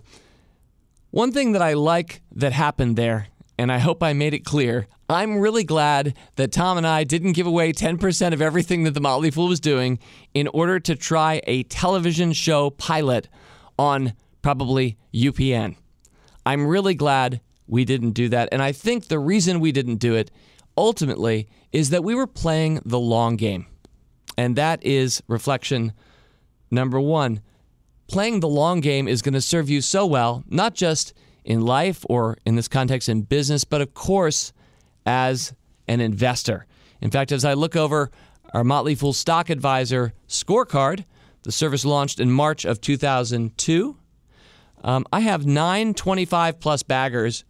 One 1.12 1.31
thing 1.31 1.54
that 1.54 1.62
I 1.62 1.74
like 1.74 2.22
that 2.34 2.54
happened 2.54 2.96
there, 2.96 3.28
and 3.60 3.74
I 3.74 3.80
hope 3.80 4.02
I 4.02 4.14
made 4.14 4.34
it 4.34 4.46
clear, 4.46 4.88
I'm 5.10 5.38
really 5.38 5.66
glad 5.66 6.16
that 6.38 6.54
Tom 6.54 6.78
and 6.78 6.88
I 6.88 7.04
didn't 7.04 7.34
give 7.34 7.46
away 7.46 7.74
10% 7.74 8.32
of 8.32 8.42
everything 8.42 8.86
that 8.86 8.94
the 8.94 9.02
Motley 9.02 9.32
Fool 9.32 9.50
was 9.50 9.60
doing 9.60 10.00
in 10.34 10.48
order 10.48 10.80
to 10.80 10.96
try 10.96 11.42
a 11.46 11.64
television 11.64 12.32
show 12.32 12.70
pilot 12.70 13.28
on 13.78 14.14
probably 14.42 14.98
UPN. 15.14 15.76
I'm 16.46 16.66
really 16.66 16.96
glad 16.96 17.42
we 17.68 17.84
didn't 17.84 18.12
do 18.12 18.30
that. 18.30 18.48
And 18.54 18.62
I 18.62 18.72
think 18.72 19.08
the 19.08 19.20
reason 19.20 19.60
we 19.60 19.74
didn't 19.74 19.98
do 19.98 20.16
it 20.16 20.32
ultimately 20.78 21.50
is 21.74 21.90
that 21.90 22.02
we 22.02 22.16
were 22.16 22.28
playing 22.28 22.80
the 22.86 23.00
long 23.00 23.36
game. 23.36 23.66
And 24.38 24.56
that 24.56 24.82
is 24.86 25.22
reflection 25.28 25.92
number 26.72 27.00
one 27.00 27.42
playing 28.08 28.40
the 28.40 28.48
long 28.48 28.80
game 28.80 29.08
is 29.08 29.22
going 29.22 29.34
to 29.34 29.42
serve 29.42 29.70
you 29.70 29.82
so 29.82 30.06
well, 30.06 30.44
not 30.48 30.74
just 30.74 31.14
in 31.44 31.62
life 31.62 32.06
or 32.10 32.38
in 32.46 32.56
this 32.56 32.68
context 32.68 33.10
in 33.10 33.22
business, 33.22 33.64
but 33.64 33.82
of 33.82 33.94
course 33.94 34.54
as 35.06 35.54
an 35.88 36.02
investor. 36.02 36.66
In 37.02 37.12
fact, 37.12 37.32
as 37.32 37.46
I 37.46 37.54
look 37.54 37.76
over 37.76 38.12
our 38.54 38.64
Motley 38.64 38.96
Fool 38.96 39.14
Stock 39.14 39.50
Advisor 39.50 40.14
scorecard, 40.28 41.06
the 41.44 41.52
service 41.52 41.86
launched 41.86 42.19
in 42.19 42.31
March 42.31 42.66
of 42.66 42.81
2002. 42.81 43.98
Um, 44.84 45.06
I 45.12 45.22
have 45.22 45.46
nine 45.46 45.94
25 45.94 46.60
plus 46.60 46.84
baggers 46.84 47.44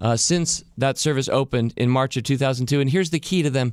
uh, 0.00 0.16
since 0.16 0.64
that 0.76 0.98
service 0.98 1.28
opened 1.28 1.74
in 1.76 1.88
March 1.88 2.16
of 2.16 2.24
2002. 2.24 2.80
And 2.80 2.90
here's 2.90 3.10
the 3.10 3.20
key 3.20 3.42
to 3.42 3.50
them 3.50 3.72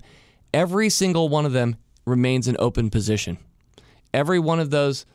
every 0.54 0.90
single 0.90 1.30
one 1.30 1.46
of 1.46 1.54
them 1.54 1.78
remains 2.06 2.48
an 2.48 2.58
open 2.60 2.90
position. 2.90 3.38
Every 4.14 4.40
one 4.40 4.60
of 4.60 4.70
those 4.70 5.06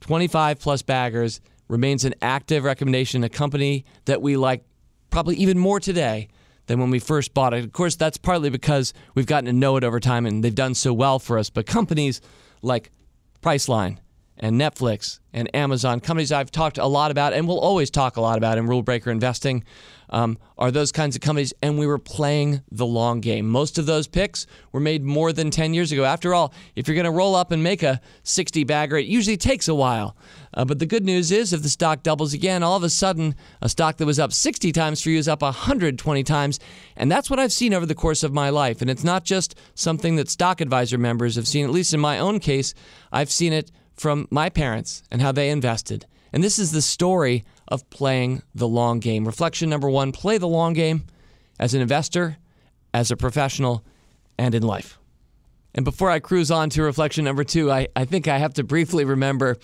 25 0.00 0.60
plus 0.60 0.82
baggers 0.82 1.40
remains 1.70 2.04
an 2.04 2.14
active 2.20 2.64
recommendation, 2.64 3.24
a 3.24 3.28
company 3.28 3.84
that 4.04 4.20
we 4.20 4.36
like 4.36 4.64
probably 5.10 5.36
even 5.36 5.58
more 5.58 5.80
today 5.80 6.28
than 6.66 6.78
when 6.78 6.90
we 6.90 6.98
first 6.98 7.32
bought 7.34 7.54
it. 7.54 7.64
Of 7.64 7.72
course, 7.72 7.96
that's 7.96 8.16
partly 8.16 8.50
because 8.50 8.92
we've 9.14 9.26
gotten 9.26 9.46
to 9.46 9.52
know 9.52 9.76
it 9.76 9.84
over 9.84 10.00
time 10.00 10.26
and 10.26 10.44
they've 10.44 10.54
done 10.54 10.74
so 10.74 10.92
well 10.92 11.18
for 11.18 11.38
us. 11.38 11.50
But 11.50 11.66
companies 11.66 12.20
like 12.62 12.90
Priceline 13.40 13.98
and 14.36 14.60
Netflix 14.60 15.20
and 15.32 15.54
Amazon, 15.54 16.00
companies 16.00 16.32
I've 16.32 16.50
talked 16.50 16.78
a 16.78 16.86
lot 16.86 17.10
about 17.10 17.32
and 17.32 17.46
will 17.46 17.60
always 17.60 17.90
talk 17.90 18.16
a 18.16 18.20
lot 18.20 18.38
about 18.38 18.58
in 18.58 18.66
Rule 18.66 18.82
Breaker 18.82 19.10
Investing, 19.10 19.64
um, 20.10 20.38
are 20.58 20.70
those 20.70 20.92
kinds 20.92 21.16
of 21.16 21.22
companies. 21.22 21.54
And 21.62 21.78
we 21.78 21.86
were 21.86 21.98
playing 21.98 22.62
the 22.70 22.86
long 22.86 23.20
game. 23.20 23.48
Most 23.48 23.78
of 23.78 23.86
those 23.86 24.06
picks 24.06 24.46
were 24.72 24.80
made 24.80 25.02
more 25.02 25.32
than 25.32 25.50
10 25.50 25.72
years 25.72 25.92
ago. 25.92 26.04
After 26.04 26.34
all, 26.34 26.52
if 26.76 26.86
you're 26.86 26.94
going 26.94 27.04
to 27.04 27.10
roll 27.10 27.34
up 27.34 27.50
and 27.52 27.62
make 27.62 27.82
a 27.82 28.00
60 28.24 28.64
bagger, 28.64 28.98
it 28.98 29.06
usually 29.06 29.36
takes 29.36 29.68
a 29.68 29.74
while. 29.74 30.16
Uh, 30.52 30.64
but 30.64 30.78
the 30.78 30.86
good 30.86 31.04
news 31.04 31.30
is, 31.30 31.52
if 31.52 31.62
the 31.62 31.68
stock 31.68 32.02
doubles 32.02 32.34
again, 32.34 32.62
all 32.62 32.76
of 32.76 32.82
a 32.82 32.90
sudden, 32.90 33.34
a 33.62 33.68
stock 33.68 33.96
that 33.98 34.06
was 34.06 34.18
up 34.18 34.32
60 34.32 34.72
times 34.72 35.00
for 35.00 35.10
you 35.10 35.18
is 35.18 35.28
up 35.28 35.42
120 35.42 36.24
times. 36.24 36.58
And 36.96 37.10
that's 37.10 37.30
what 37.30 37.38
I've 37.38 37.52
seen 37.52 37.72
over 37.72 37.86
the 37.86 37.94
course 37.94 38.22
of 38.22 38.32
my 38.32 38.50
life. 38.50 38.80
And 38.80 38.90
it's 38.90 39.04
not 39.04 39.24
just 39.24 39.54
something 39.74 40.16
that 40.16 40.28
stock 40.28 40.60
advisor 40.60 40.98
members 40.98 41.36
have 41.36 41.46
seen, 41.46 41.64
at 41.64 41.70
least 41.70 41.94
in 41.94 42.00
my 42.00 42.18
own 42.18 42.40
case, 42.40 42.74
I've 43.12 43.30
seen 43.30 43.52
it 43.52 43.70
from 43.94 44.26
my 44.30 44.48
parents 44.48 45.02
and 45.10 45.20
how 45.20 45.30
they 45.30 45.50
invested. 45.50 46.06
And 46.32 46.42
this 46.42 46.58
is 46.58 46.72
the 46.72 46.82
story 46.82 47.44
of 47.70 47.88
playing 47.90 48.42
the 48.54 48.68
long 48.68 49.00
game. 49.00 49.24
Reflection 49.24 49.70
number 49.70 49.88
one 49.88 50.12
play 50.12 50.38
the 50.38 50.48
long 50.48 50.72
game 50.72 51.04
as 51.58 51.74
an 51.74 51.80
investor, 51.80 52.36
as 52.92 53.10
a 53.10 53.16
professional, 53.16 53.84
and 54.38 54.54
in 54.54 54.62
life. 54.62 54.98
And 55.74 55.84
before 55.84 56.10
I 56.10 56.18
cruise 56.18 56.50
on 56.50 56.70
to 56.70 56.82
reflection 56.82 57.24
number 57.24 57.44
two, 57.44 57.70
I, 57.70 57.88
I 57.94 58.04
think 58.04 58.26
I 58.26 58.38
have 58.38 58.54
to 58.54 58.64
briefly 58.64 59.04
remember 59.04 59.58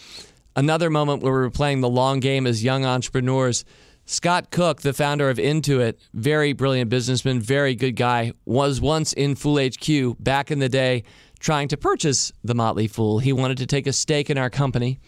another 0.54 0.90
moment 0.90 1.22
where 1.22 1.32
we 1.32 1.38
were 1.38 1.50
playing 1.50 1.80
the 1.80 1.88
long 1.88 2.20
game 2.20 2.46
as 2.46 2.62
young 2.62 2.84
entrepreneurs. 2.84 3.64
Scott 4.04 4.52
Cook, 4.52 4.82
the 4.82 4.92
founder 4.92 5.28
of 5.28 5.38
Intuit, 5.38 5.94
very 6.14 6.52
brilliant 6.52 6.90
businessman, 6.90 7.40
very 7.40 7.74
good 7.74 7.96
guy, 7.96 8.32
was 8.44 8.80
once 8.80 9.12
in 9.12 9.34
Fool 9.34 9.58
HQ 9.58 10.16
back 10.20 10.52
in 10.52 10.60
the 10.60 10.68
day 10.68 11.02
trying 11.40 11.68
to 11.68 11.76
purchase 11.76 12.32
the 12.44 12.54
Motley 12.54 12.86
Fool. 12.86 13.18
He 13.18 13.32
wanted 13.32 13.58
to 13.58 13.66
take 13.66 13.86
a 13.86 13.92
stake 13.92 14.30
in 14.30 14.38
our 14.38 14.48
company. 14.48 15.00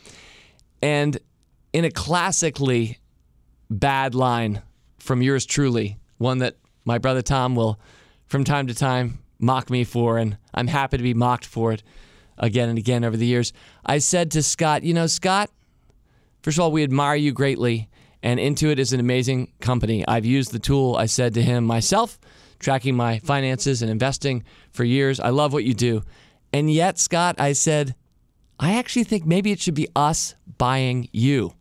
And 0.83 1.17
in 1.73 1.85
a 1.85 1.91
classically 1.91 2.99
bad 3.71 4.15
line 4.15 4.63
from 4.99 5.23
yours 5.23 5.47
truly, 5.47 5.99
one 6.19 6.39
that 6.39 6.57
my 6.85 6.99
brother 6.99 7.23
Tom 7.23 7.55
will 7.55 7.79
from 8.27 8.45
time 8.45 8.67
to 8.67 8.75
time 8.75 9.19
mock 9.39 9.71
me 9.71 9.85
for, 9.85 10.19
and 10.19 10.37
I'm 10.53 10.67
happy 10.67 10.97
to 10.97 11.03
be 11.03 11.15
mocked 11.15 11.47
for 11.47 11.73
it 11.73 11.83
again 12.37 12.69
and 12.69 12.79
again 12.79 13.05
over 13.05 13.17
the 13.17 13.27
years. 13.27 13.53
I 13.85 13.99
said 13.99 14.31
to 14.33 14.43
Scott, 14.43 14.83
You 14.83 14.95
know, 14.95 15.07
Scott, 15.07 15.51
first 16.43 16.59
of 16.59 16.63
all, 16.63 16.73
we 16.73 16.83
admire 16.83 17.17
you 17.17 17.33
greatly, 17.33 17.89
and 18.23 18.41
Intuit 18.41 18.79
is 18.79 18.93
an 18.93 19.01
amazing 19.01 19.53
company. 19.61 20.07
I've 20.07 20.25
used 20.25 20.53
the 20.53 20.59
tool, 20.59 20.97
I 20.97 21.07
said 21.07 21.35
to 21.35 21.43
him 21.43 21.65
myself, 21.65 22.19
tracking 22.59 22.97
my 22.97 23.19
finances 23.21 23.83
and 23.83 23.91
investing 23.91 24.45
for 24.73 24.85
years. 24.85 25.21
I 25.21 25.31
love 25.31 25.53
what 25.53 25.65
you 25.65 25.75
do. 25.75 26.03
And 26.53 26.71
yet, 26.71 26.99
Scott, 26.99 27.37
I 27.39 27.53
said, 27.53 27.95
I 28.59 28.75
actually 28.75 29.05
think 29.05 29.25
maybe 29.25 29.53
it 29.53 29.61
should 29.61 29.75
be 29.75 29.89
us 29.95 30.35
buying 30.57 31.09
you. 31.13 31.53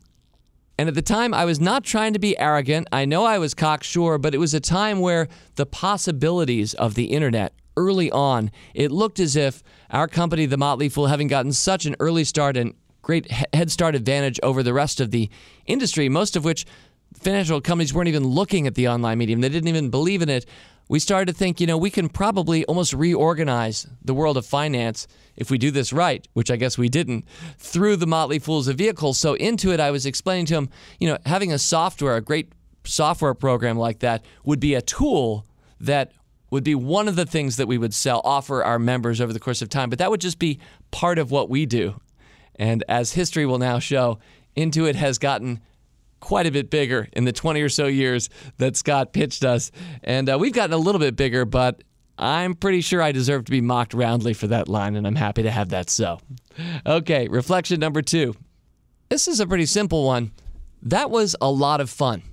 And 0.78 0.88
at 0.88 0.96
the 0.96 1.02
time, 1.02 1.34
I 1.34 1.46
was 1.46 1.60
not 1.60 1.84
trying 1.84 2.14
to 2.14 2.20
be 2.20 2.38
arrogant. 2.38 2.88
I 2.92 3.06
know 3.06 3.26
I 3.26 3.40
was 3.40 3.54
cocksure, 3.54 4.18
but 4.20 4.36
it 4.36 4.38
was 4.38 4.54
a 4.54 4.60
time 4.60 5.00
where 5.00 5.28
the 5.56 5.66
possibilities 5.66 6.76
of 6.76 6.94
the 6.94 7.06
internet 7.06 7.54
early 7.76 8.12
on, 8.12 8.52
it 8.74 8.92
looked 8.92 9.20
as 9.20 9.36
if 9.36 9.64
our 9.90 10.08
company, 10.08 10.46
The 10.46 10.58
Motley 10.58 10.90
Fool, 10.90 11.08
having 11.08 11.28
gotten 11.28 11.54
such 11.54 11.86
an 11.86 11.96
early 12.00 12.24
start 12.24 12.58
and 12.58 12.74
great 13.02 13.32
head 13.54 13.72
start 13.72 13.96
advantage 13.96 14.40
over 14.44 14.62
the 14.62 14.74
rest 14.74 15.00
of 15.00 15.12
the 15.12 15.30
industry, 15.66 16.10
most 16.10 16.36
of 16.36 16.44
which 16.44 16.66
financial 17.14 17.62
companies 17.62 17.94
weren't 17.94 18.10
even 18.10 18.26
looking 18.26 18.68
at 18.68 18.76
the 18.76 18.88
online 18.88 19.18
medium. 19.18 19.42
They 19.42 19.50
didn't 19.50 19.70
even 19.70 19.90
believe 19.90 20.22
in 20.22 20.30
it. 20.30 20.46
We 20.90 21.00
started 21.00 21.32
to 21.32 21.38
think, 21.38 21.60
you 21.60 21.68
know, 21.68 21.78
we 21.78 21.90
can 21.90 22.08
probably 22.10 22.64
almost 22.66 22.94
reorganize 22.94 23.88
the 24.04 24.14
world 24.14 24.38
of 24.38 24.46
finance 24.46 25.08
if 25.36 25.52
we 25.52 25.58
do 25.58 25.70
this 25.70 25.92
right, 25.92 26.28
which 26.34 26.50
I 26.50 26.56
guess 26.56 26.78
we 26.78 26.90
didn't, 26.90 27.26
through 27.58 27.98
the 27.98 28.08
Motley 28.08 28.40
fools 28.40 28.68
as 28.68 28.74
a 28.74 28.78
vehicle. 28.78 29.14
So 29.14 29.36
Intuit, 29.36 29.80
I 29.80 29.92
was 29.92 30.06
explaining 30.06 30.46
to 30.48 30.56
him, 30.56 30.70
you 31.00 31.08
know, 31.08 31.18
having 31.26 31.52
a 31.52 31.60
software, 31.60 32.16
a 32.16 32.22
great 32.22 32.54
software 32.86 33.34
program 33.34 33.78
like 33.78 34.00
that 34.00 34.24
would 34.46 34.60
be 34.60 34.74
a 34.74 34.82
tool 34.82 35.46
that 35.80 36.12
would 36.50 36.64
be 36.64 36.76
one 36.76 37.08
of 37.08 37.16
the 37.16 37.26
things 37.26 37.58
that 37.58 37.68
we 37.68 37.78
would 37.78 37.94
sell, 37.94 38.22
offer 38.24 38.64
our 38.64 38.80
members 38.80 39.20
over 39.20 39.34
the 39.34 39.40
course 39.40 39.62
of 39.62 39.70
time. 39.70 39.90
But 39.90 40.00
that 40.00 40.10
would 40.10 40.22
just 40.22 40.40
be 40.40 40.60
part 40.92 41.20
of 41.20 41.30
what 41.30 41.50
we 41.50 41.66
do. 41.66 42.00
And 42.56 42.84
as 42.88 43.14
history 43.14 43.46
will 43.46 43.60
now 43.60 43.80
show, 43.80 44.20
Intuit 44.56 44.96
has 44.96 45.18
gotten 45.18 45.60
quite 46.20 46.46
a 46.48 46.52
bit 46.52 46.70
bigger 46.70 47.08
in 47.14 47.26
the 47.26 47.32
20 47.32 47.62
or 47.62 47.70
so 47.70 47.88
years 47.88 48.30
that 48.58 48.76
Scott 48.76 49.14
pitched 49.14 49.44
us. 49.44 49.72
And 50.04 50.30
uh, 50.30 50.38
we've 50.40 50.54
gotten 50.54 50.74
a 50.74 50.78
little 50.78 51.00
bit 51.00 51.16
bigger, 51.16 51.46
but 51.46 51.84
I'm 52.18 52.56
pretty 52.56 52.82
sure 52.82 53.02
I 53.02 53.12
deserve 53.12 53.46
to 53.46 53.52
be 53.52 53.62
mocked 53.62 53.94
roundly 53.94 54.34
for 54.34 54.48
that 54.48 54.68
line, 54.68 54.96
and 54.96 55.06
I'm 55.06 55.16
happy 55.16 55.44
to 55.44 55.52
have 55.52 55.70
that 55.70 55.90
so. 55.90 56.20
Okay, 56.86 57.28
reflection 57.28 57.80
number 57.80 58.02
two. 58.02 58.36
This 59.10 59.28
is 59.28 59.40
a 59.40 59.48
pretty 59.48 59.68
simple 59.68 60.04
one. 60.04 60.32
That 60.82 61.12
was 61.12 61.36
a 61.40 61.50
lot 61.50 61.82
of 61.82 61.90
fun. 61.90 62.24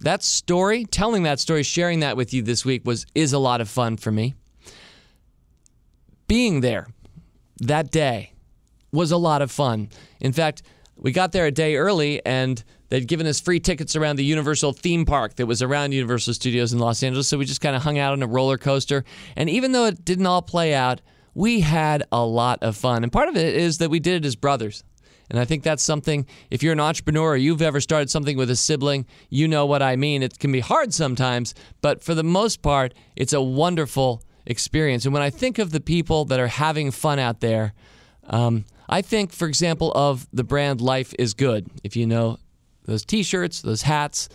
That 0.00 0.22
story, 0.22 0.86
telling 0.86 1.24
that 1.24 1.40
story, 1.40 1.62
sharing 1.62 2.00
that 2.00 2.16
with 2.16 2.32
you 2.32 2.42
this 2.42 2.64
week 2.64 2.86
was 2.86 3.06
is 3.14 3.32
a 3.34 3.38
lot 3.38 3.60
of 3.60 3.68
fun 3.68 3.98
for 3.98 4.10
me. 4.10 4.34
Being 6.26 6.60
there 6.60 6.88
that 7.60 7.90
day 7.90 8.32
was 8.92 9.12
a 9.12 9.16
lot 9.16 9.42
of 9.42 9.50
fun. 9.50 9.90
In 10.20 10.32
fact, 10.32 10.62
we 11.00 11.12
got 11.12 11.32
there 11.32 11.46
a 11.46 11.50
day 11.50 11.76
early 11.76 12.24
and 12.24 12.62
they'd 12.90 13.08
given 13.08 13.26
us 13.26 13.40
free 13.40 13.58
tickets 13.58 13.96
around 13.96 14.16
the 14.16 14.24
Universal 14.24 14.74
theme 14.74 15.04
park 15.04 15.36
that 15.36 15.46
was 15.46 15.62
around 15.62 15.92
Universal 15.92 16.34
Studios 16.34 16.72
in 16.72 16.78
Los 16.78 17.02
Angeles. 17.02 17.26
So 17.28 17.38
we 17.38 17.46
just 17.46 17.60
kind 17.60 17.74
of 17.74 17.82
hung 17.82 17.98
out 17.98 18.12
on 18.12 18.22
a 18.22 18.26
roller 18.26 18.58
coaster. 18.58 19.04
And 19.36 19.48
even 19.48 19.72
though 19.72 19.86
it 19.86 20.04
didn't 20.04 20.26
all 20.26 20.42
play 20.42 20.74
out, 20.74 21.00
we 21.34 21.60
had 21.60 22.02
a 22.12 22.24
lot 22.24 22.58
of 22.62 22.76
fun. 22.76 23.02
And 23.02 23.10
part 23.10 23.28
of 23.28 23.36
it 23.36 23.54
is 23.54 23.78
that 23.78 23.90
we 23.90 23.98
did 23.98 24.24
it 24.24 24.26
as 24.26 24.36
brothers. 24.36 24.84
And 25.30 25.38
I 25.38 25.44
think 25.44 25.62
that's 25.62 25.82
something, 25.82 26.26
if 26.50 26.62
you're 26.62 26.72
an 26.72 26.80
entrepreneur 26.80 27.30
or 27.30 27.36
you've 27.36 27.62
ever 27.62 27.80
started 27.80 28.10
something 28.10 28.36
with 28.36 28.50
a 28.50 28.56
sibling, 28.56 29.06
you 29.28 29.46
know 29.46 29.64
what 29.64 29.80
I 29.80 29.94
mean. 29.94 30.24
It 30.24 30.40
can 30.40 30.50
be 30.50 30.60
hard 30.60 30.92
sometimes, 30.92 31.54
but 31.80 32.02
for 32.02 32.14
the 32.14 32.24
most 32.24 32.62
part, 32.62 32.94
it's 33.14 33.32
a 33.32 33.40
wonderful 33.40 34.24
experience. 34.44 35.04
And 35.04 35.14
when 35.14 35.22
I 35.22 35.30
think 35.30 35.60
of 35.60 35.70
the 35.70 35.80
people 35.80 36.24
that 36.26 36.40
are 36.40 36.48
having 36.48 36.90
fun 36.90 37.20
out 37.20 37.38
there, 37.40 37.74
um, 38.24 38.64
I 38.90 39.02
think, 39.02 39.32
for 39.32 39.46
example, 39.46 39.92
of 39.94 40.26
the 40.32 40.42
brand 40.42 40.80
Life 40.80 41.14
is 41.16 41.32
Good. 41.32 41.70
If 41.84 41.94
you 41.94 42.06
know 42.06 42.38
those 42.86 43.04
t 43.04 43.22
shirts, 43.22 43.62
those 43.62 43.82
hats, 43.82 44.28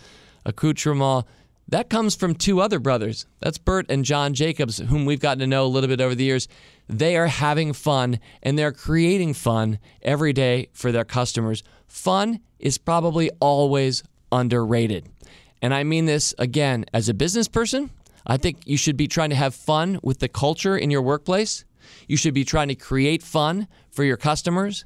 accoutrements, 0.46 1.28
that 1.68 1.90
comes 1.90 2.14
from 2.14 2.34
two 2.34 2.60
other 2.60 2.78
brothers. 2.78 3.26
That's 3.40 3.58
Bert 3.58 3.86
and 3.90 4.04
John 4.04 4.34
Jacobs, 4.34 4.78
whom 4.78 5.04
we've 5.04 5.20
gotten 5.20 5.40
to 5.40 5.46
know 5.46 5.66
a 5.66 5.68
little 5.68 5.88
bit 5.88 6.00
over 6.00 6.14
the 6.14 6.24
years. 6.24 6.48
They 6.88 7.16
are 7.16 7.26
having 7.26 7.72
fun 7.72 8.20
and 8.42 8.58
they're 8.58 8.72
creating 8.72 9.34
fun 9.34 9.78
every 10.00 10.32
day 10.32 10.68
for 10.72 10.90
their 10.90 11.04
customers. 11.04 11.62
Fun 11.86 12.40
is 12.58 12.78
probably 12.78 13.30
always 13.40 14.04
underrated. 14.32 15.08
And 15.60 15.74
I 15.74 15.82
mean 15.82 16.06
this 16.06 16.34
again 16.38 16.86
as 16.94 17.08
a 17.08 17.14
business 17.14 17.48
person. 17.48 17.90
I 18.26 18.36
think 18.36 18.58
you 18.64 18.76
should 18.76 18.96
be 18.96 19.08
trying 19.08 19.30
to 19.30 19.36
have 19.36 19.54
fun 19.54 19.98
with 20.02 20.20
the 20.20 20.28
culture 20.28 20.76
in 20.76 20.90
your 20.90 21.02
workplace. 21.02 21.64
You 22.08 22.16
should 22.16 22.34
be 22.34 22.44
trying 22.44 22.68
to 22.68 22.74
create 22.74 23.22
fun 23.22 23.68
for 23.90 24.04
your 24.04 24.16
customers. 24.16 24.84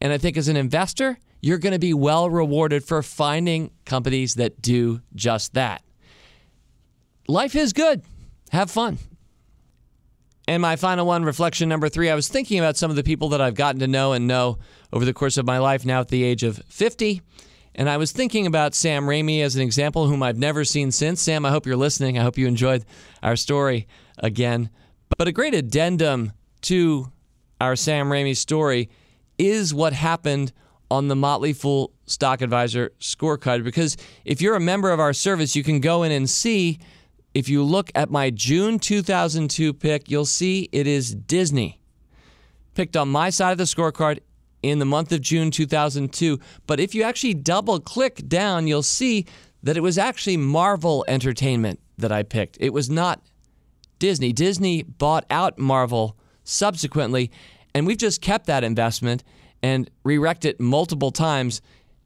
And 0.00 0.12
I 0.12 0.18
think 0.18 0.36
as 0.36 0.48
an 0.48 0.56
investor, 0.56 1.18
you're 1.40 1.58
going 1.58 1.72
to 1.72 1.78
be 1.78 1.94
well 1.94 2.30
rewarded 2.30 2.84
for 2.84 3.02
finding 3.02 3.70
companies 3.84 4.36
that 4.36 4.62
do 4.62 5.00
just 5.14 5.54
that. 5.54 5.82
Life 7.28 7.54
is 7.54 7.72
good. 7.72 8.02
Have 8.50 8.70
fun. 8.70 8.98
And 10.46 10.60
my 10.60 10.76
final 10.76 11.06
one, 11.06 11.24
reflection 11.24 11.68
number 11.68 11.88
three, 11.88 12.10
I 12.10 12.14
was 12.14 12.28
thinking 12.28 12.58
about 12.58 12.76
some 12.76 12.90
of 12.90 12.96
the 12.96 13.02
people 13.02 13.30
that 13.30 13.40
I've 13.40 13.54
gotten 13.54 13.80
to 13.80 13.86
know 13.86 14.12
and 14.12 14.26
know 14.26 14.58
over 14.92 15.04
the 15.04 15.14
course 15.14 15.38
of 15.38 15.46
my 15.46 15.58
life 15.58 15.86
now 15.86 16.00
at 16.00 16.08
the 16.08 16.22
age 16.22 16.42
of 16.42 16.58
50. 16.68 17.22
And 17.74 17.88
I 17.88 17.96
was 17.96 18.12
thinking 18.12 18.46
about 18.46 18.74
Sam 18.74 19.04
Raimi 19.04 19.42
as 19.42 19.56
an 19.56 19.62
example, 19.62 20.06
whom 20.06 20.22
I've 20.22 20.38
never 20.38 20.64
seen 20.64 20.92
since. 20.92 21.20
Sam, 21.20 21.44
I 21.44 21.50
hope 21.50 21.66
you're 21.66 21.76
listening. 21.76 22.18
I 22.18 22.22
hope 22.22 22.38
you 22.38 22.46
enjoyed 22.46 22.84
our 23.22 23.36
story 23.36 23.88
again. 24.18 24.70
But 25.16 25.28
a 25.28 25.32
great 25.32 25.54
addendum 25.54 26.32
to 26.62 27.12
our 27.60 27.76
Sam 27.76 28.08
Raimi 28.08 28.36
story 28.36 28.88
is 29.38 29.72
what 29.72 29.92
happened 29.92 30.52
on 30.90 31.08
the 31.08 31.16
Motley 31.16 31.52
Fool 31.52 31.92
Stock 32.06 32.42
Advisor 32.42 32.92
scorecard. 33.00 33.64
Because 33.64 33.96
if 34.24 34.40
you're 34.42 34.56
a 34.56 34.60
member 34.60 34.90
of 34.90 35.00
our 35.00 35.12
service, 35.12 35.54
you 35.54 35.62
can 35.62 35.80
go 35.80 36.02
in 36.02 36.12
and 36.12 36.28
see. 36.28 36.78
If 37.32 37.48
you 37.48 37.62
look 37.62 37.90
at 37.94 38.10
my 38.10 38.30
June 38.30 38.78
2002 38.78 39.72
pick, 39.74 40.10
you'll 40.10 40.24
see 40.24 40.68
it 40.72 40.86
is 40.86 41.14
Disney. 41.14 41.80
Picked 42.74 42.96
on 42.96 43.08
my 43.08 43.30
side 43.30 43.52
of 43.52 43.58
the 43.58 43.64
scorecard 43.64 44.20
in 44.62 44.78
the 44.78 44.84
month 44.84 45.12
of 45.12 45.20
June 45.20 45.50
2002. 45.50 46.40
But 46.66 46.80
if 46.80 46.94
you 46.94 47.02
actually 47.02 47.34
double 47.34 47.78
click 47.80 48.28
down, 48.28 48.66
you'll 48.66 48.82
see 48.82 49.26
that 49.62 49.76
it 49.76 49.80
was 49.80 49.96
actually 49.96 50.36
Marvel 50.36 51.04
Entertainment 51.06 51.80
that 51.98 52.12
I 52.12 52.22
picked. 52.22 52.56
It 52.60 52.72
was 52.72 52.90
not 52.90 53.20
Disney. 54.04 54.34
Disney 54.34 54.82
bought 54.82 55.24
out 55.30 55.58
Marvel 55.58 56.14
subsequently, 56.42 57.30
and 57.74 57.86
we've 57.86 57.96
just 57.96 58.20
kept 58.20 58.44
that 58.48 58.62
investment 58.62 59.24
and 59.62 59.90
re-wrecked 60.04 60.44
it 60.44 60.60
multiple 60.60 61.10
times 61.10 61.62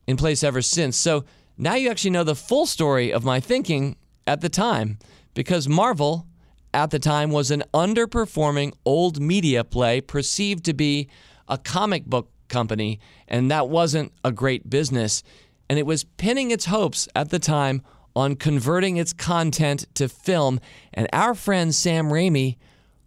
in 0.06 0.16
place 0.16 0.44
ever 0.44 0.62
since. 0.62 0.96
So 0.96 1.24
now 1.56 1.74
you 1.74 1.90
actually 1.90 2.12
know 2.12 2.22
the 2.22 2.36
full 2.36 2.66
story 2.66 3.12
of 3.12 3.24
my 3.24 3.40
thinking 3.40 3.96
at 4.28 4.42
the 4.42 4.48
time 4.48 5.00
because 5.34 5.68
Marvel 5.68 6.28
at 6.72 6.92
the 6.92 7.00
time 7.00 7.32
was 7.32 7.50
an 7.50 7.64
underperforming 7.74 8.74
old 8.84 9.20
media 9.20 9.64
play 9.64 10.00
perceived 10.00 10.64
to 10.66 10.74
be 10.74 11.08
a 11.48 11.58
comic 11.58 12.04
book 12.06 12.30
company, 12.46 13.00
and 13.26 13.50
that 13.50 13.68
wasn't 13.68 14.12
a 14.22 14.30
great 14.30 14.70
business. 14.70 15.24
And 15.68 15.80
it 15.80 15.84
was 15.84 16.04
pinning 16.04 16.52
its 16.52 16.66
hopes 16.66 17.08
at 17.16 17.30
the 17.30 17.40
time 17.40 17.82
on 18.18 18.34
converting 18.34 18.96
its 18.96 19.12
content 19.12 19.86
to 19.94 20.08
film. 20.08 20.58
And 20.92 21.06
our 21.12 21.36
friend 21.36 21.72
Sam 21.72 22.08
Raimi 22.08 22.56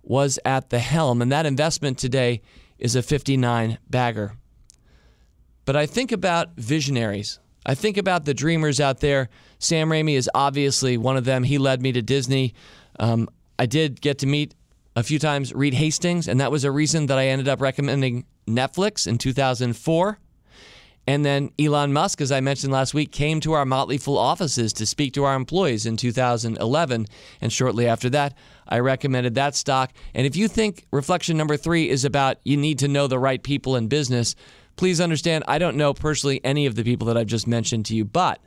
was 0.01 0.39
at 0.45 0.69
the 0.69 0.79
helm, 0.79 1.21
and 1.21 1.29
that 1.33 1.45
investment 1.45 1.97
today 1.97 2.41
is 2.79 2.95
a 2.95 3.03
59 3.03 3.77
bagger. 3.89 4.37
But 5.65 5.75
I 5.75 5.85
think 5.85 6.13
about 6.13 6.55
visionaries. 6.55 7.39
I 7.65 7.75
think 7.75 7.97
about 7.97 8.23
the 8.23 8.33
dreamers 8.33 8.79
out 8.79 9.01
there. 9.01 9.27
Sam 9.59 9.89
Raimi 9.89 10.15
is 10.15 10.29
obviously 10.33 10.95
one 10.97 11.17
of 11.17 11.25
them. 11.25 11.43
He 11.43 11.57
led 11.57 11.81
me 11.81 11.91
to 11.91 12.01
Disney. 12.01 12.53
Um, 12.97 13.27
I 13.59 13.65
did 13.65 13.99
get 13.99 14.17
to 14.19 14.27
meet 14.27 14.55
a 14.95 15.03
few 15.03 15.19
times 15.19 15.53
Reed 15.53 15.73
Hastings, 15.73 16.29
and 16.29 16.39
that 16.39 16.51
was 16.51 16.63
a 16.63 16.71
reason 16.71 17.07
that 17.07 17.17
I 17.17 17.27
ended 17.27 17.49
up 17.49 17.59
recommending 17.59 18.25
Netflix 18.47 19.07
in 19.07 19.17
2004. 19.17 20.19
And 21.07 21.25
then 21.25 21.51
Elon 21.57 21.93
Musk, 21.93 22.21
as 22.21 22.31
I 22.31 22.41
mentioned 22.41 22.71
last 22.71 22.93
week, 22.93 23.11
came 23.11 23.39
to 23.41 23.53
our 23.53 23.65
Motley 23.65 23.97
Fool 23.97 24.17
offices 24.17 24.71
to 24.73 24.85
speak 24.85 25.13
to 25.13 25.23
our 25.23 25.35
employees 25.35 25.85
in 25.85 25.97
2011. 25.97 27.07
And 27.41 27.51
shortly 27.51 27.87
after 27.87 28.09
that, 28.11 28.37
I 28.67 28.79
recommended 28.79 29.35
that 29.35 29.55
stock. 29.55 29.91
And 30.13 30.27
if 30.27 30.35
you 30.35 30.47
think 30.47 30.85
reflection 30.91 31.37
number 31.37 31.57
three 31.57 31.89
is 31.89 32.05
about 32.05 32.37
you 32.43 32.55
need 32.55 32.79
to 32.79 32.87
know 32.87 33.07
the 33.07 33.19
right 33.19 33.41
people 33.41 33.75
in 33.75 33.87
business, 33.87 34.35
please 34.75 35.01
understand 35.01 35.43
I 35.47 35.57
don't 35.57 35.75
know 35.75 35.93
personally 35.93 36.39
any 36.43 36.65
of 36.65 36.75
the 36.75 36.83
people 36.83 37.07
that 37.07 37.17
I've 37.17 37.27
just 37.27 37.47
mentioned 37.47 37.85
to 37.87 37.95
you. 37.95 38.05
But 38.05 38.39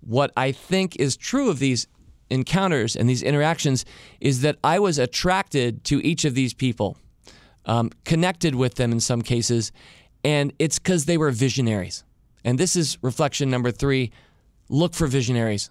what 0.00 0.32
I 0.36 0.52
think 0.52 0.96
is 0.96 1.16
true 1.16 1.48
of 1.48 1.58
these 1.58 1.86
encounters 2.30 2.94
and 2.94 3.08
these 3.08 3.22
interactions 3.22 3.84
is 4.20 4.42
that 4.42 4.58
I 4.62 4.78
was 4.78 4.98
attracted 4.98 5.84
to 5.84 6.04
each 6.06 6.24
of 6.24 6.34
these 6.34 6.54
people, 6.54 6.98
um, 7.66 7.90
connected 8.04 8.54
with 8.54 8.74
them 8.74 8.92
in 8.92 9.00
some 9.00 9.22
cases, 9.22 9.72
and 10.24 10.52
it's 10.58 10.78
because 10.78 11.04
they 11.04 11.18
were 11.18 11.30
visionaries. 11.30 12.02
And 12.44 12.58
this 12.58 12.74
is 12.74 12.98
reflection 13.02 13.50
number 13.50 13.70
three 13.70 14.10
look 14.68 14.94
for 14.94 15.06
visionaries. 15.06 15.70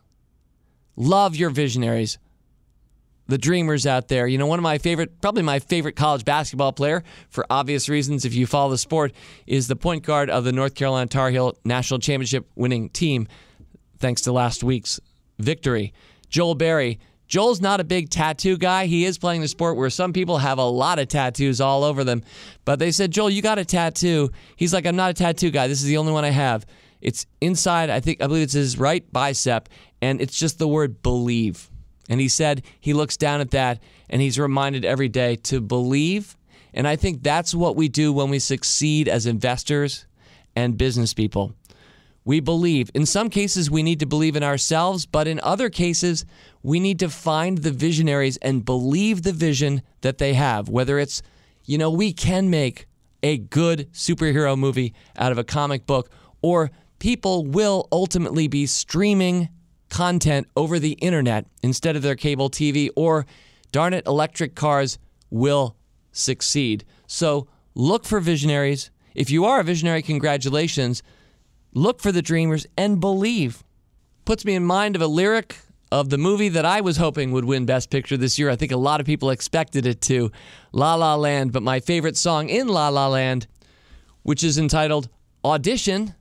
Love 0.96 1.36
your 1.36 1.50
visionaries. 1.50 2.20
The 3.28 3.38
dreamers 3.38 3.88
out 3.88 4.10
there. 4.10 4.28
You 4.28 4.38
know, 4.38 4.46
one 4.46 4.60
of 4.60 4.64
my 4.64 4.78
favorite, 4.78 5.20
probably 5.22 5.44
my 5.44 5.60
favorite 5.60 5.96
college 5.96 6.26
basketball 6.26 6.74
player, 6.74 7.04
for 7.30 7.46
obvious 7.50 7.90
reasons, 7.90 8.26
if 8.26 8.34
you 8.34 8.46
follow 8.46 8.70
the 8.70 8.78
sport, 8.78 9.14
is 9.48 9.68
the 9.68 9.76
point 9.76 10.04
guard 10.04 10.30
of 10.30 10.44
the 10.44 10.52
North 10.52 10.76
Carolina 10.76 11.08
Tar 11.08 11.30
Heel 11.30 11.58
national 11.64 12.00
championship 12.00 12.46
winning 12.56 12.90
team, 12.90 13.28
thanks 13.98 14.22
to 14.24 14.32
last 14.32 14.64
week's 14.64 15.00
victory. 15.40 15.94
Joel 16.30 16.56
Berry. 16.56 17.00
Joel's 17.34 17.62
not 17.62 17.80
a 17.80 17.84
big 17.84 18.12
tattoo 18.12 18.60
guy. 18.60 18.86
He 18.86 19.06
is 19.06 19.18
playing 19.18 19.42
the 19.42 19.48
sport 19.48 19.76
where 19.76 19.90
some 19.90 20.14
people 20.14 20.38
have 20.38 20.60
a 20.60 20.64
lot 20.64 21.00
of 21.00 21.08
tattoos 21.08 21.60
all 21.60 21.84
over 21.84 22.04
them. 22.04 22.22
But 22.64 22.78
they 22.78 22.92
said, 22.92 23.10
Joel, 23.10 23.32
you 23.32 23.42
got 23.42 23.58
a 23.58 23.66
tattoo. 23.66 24.30
He's 24.56 24.72
like, 24.72 24.86
I'm 24.86 24.96
not 24.96 25.10
a 25.10 25.16
tattoo 25.16 25.50
guy. 25.50 25.68
This 25.68 25.82
is 25.82 25.88
the 25.88 25.98
only 25.98 26.12
one 26.12 26.24
I 26.26 26.30
have. 26.30 26.64
It's 27.02 27.26
inside, 27.42 27.90
I 27.90 28.02
think, 28.02 28.22
I 28.22 28.28
believe 28.28 28.44
it's 28.44 28.54
his 28.54 28.78
right 28.78 29.12
bicep, 29.12 29.68
and 30.00 30.22
it's 30.22 30.38
just 30.38 30.60
the 30.60 30.68
word 30.68 31.02
believe. 31.02 31.72
And 32.08 32.22
he 32.22 32.28
said 32.28 32.62
he 32.80 32.94
looks 32.94 33.18
down 33.18 33.42
at 33.42 33.50
that 33.50 33.82
and 34.12 34.22
he's 34.22 34.38
reminded 34.38 34.86
every 34.86 35.10
day 35.10 35.38
to 35.38 35.60
believe. 35.60 36.38
And 36.72 36.88
I 36.88 36.98
think 36.98 37.24
that's 37.24 37.56
what 37.56 37.76
we 37.76 37.90
do 37.90 38.14
when 38.14 38.30
we 38.30 38.38
succeed 38.38 39.08
as 39.08 39.26
investors 39.26 40.06
and 40.56 40.78
business 40.78 41.16
people. 41.16 41.56
We 42.26 42.40
believe. 42.40 42.90
In 42.94 43.06
some 43.06 43.30
cases, 43.30 43.70
we 43.70 43.84
need 43.84 44.00
to 44.00 44.06
believe 44.06 44.36
in 44.36 44.44
ourselves, 44.44 45.06
but 45.06 45.28
in 45.28 45.40
other 45.42 45.70
cases, 45.70 46.26
we 46.62 46.80
need 46.80 47.00
to 47.00 47.10
find 47.10 47.60
the 47.60 47.72
visionaries 47.72 48.38
and 48.38 48.64
believe 48.64 49.24
the 49.24 49.34
vision 49.34 49.82
that 50.02 50.18
they 50.18 50.34
have. 50.34 50.70
Whether 50.70 51.00
it's, 51.00 51.22
you 51.66 51.78
know, 51.78 51.90
we 51.90 52.14
can 52.14 52.50
make 52.50 52.88
a 53.22 53.38
good 53.38 53.92
superhero 53.94 54.58
movie 54.58 54.94
out 55.18 55.32
of 55.32 55.38
a 55.38 55.44
comic 55.44 55.86
book, 55.86 56.10
or 56.42 56.72
people 57.00 57.46
will 57.46 57.88
ultimately 57.92 58.48
be 58.48 58.66
streaming 58.66 59.50
content 59.90 60.48
over 60.56 60.80
the 60.80 60.94
internet 60.94 61.46
instead 61.62 61.96
of 61.96 62.02
their 62.02 62.16
cable 62.16 62.50
TV, 62.50 62.90
or 62.96 63.26
darn 63.72 63.94
it, 63.94 64.06
electric 64.08 64.56
cars 64.56 64.98
will 65.30 65.76
succeed. 66.12 66.86
So 67.08 67.48
look 67.76 68.06
for 68.06 68.20
visionaries. 68.20 68.92
If 69.14 69.30
you 69.30 69.46
are 69.46 69.60
a 69.60 69.64
visionary, 69.64 70.02
congratulations. 70.02 71.04
Look 71.74 72.02
for 72.02 72.12
the 72.12 72.22
dreamers 72.22 72.68
and 72.78 73.00
believe. 73.00 73.64
Puts 74.26 74.46
me 74.46 74.54
in 74.54 74.64
mind 74.64 74.96
of 74.96 75.02
a 75.02 75.08
lyric 75.08 75.58
of 75.92 76.10
the 76.10 76.18
movie 76.18 76.50
that 76.50 76.66
I 76.66 76.82
was 76.82 76.98
hoping 76.98 77.32
would 77.32 77.46
win 77.46 77.66
Best 77.66 77.90
Picture 77.90 78.18
this 78.18 78.38
year. 78.38 78.50
I 78.50 78.56
think 78.56 78.72
a 78.72 78.78
lot 78.78 79.00
of 79.00 79.06
people 79.06 79.32
expected 79.32 79.86
it 79.86 80.02
to 80.02 80.32
La 80.72 80.96
La 80.96 81.16
Land, 81.16 81.52
but 81.52 81.64
my 81.64 81.80
favorite 81.80 82.18
song 82.18 82.50
in 82.50 82.68
La 82.68 82.90
La 82.90 83.08
Land, 83.08 83.48
which 84.22 84.44
is 84.44 84.58
entitled 84.58 85.10
Audition, 85.44 86.16